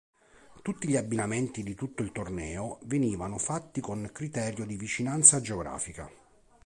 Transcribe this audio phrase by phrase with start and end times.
[0.63, 6.11] Tutti gli abbinamenti di tutto il torneo venivano fatti con criterio di vicinanza geografica.